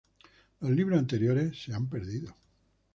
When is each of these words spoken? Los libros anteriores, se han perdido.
Los 0.61 0.71
libros 0.71 0.97
anteriores, 0.97 1.61
se 1.61 1.75
han 1.75 1.87
perdido. 1.87 2.35